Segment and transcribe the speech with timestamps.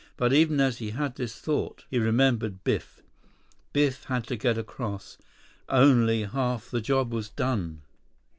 [0.17, 3.03] But even as he had this thought, he remembered Biff.
[3.71, 5.19] Biff had to get across.
[5.69, 7.83] Only half the job was done.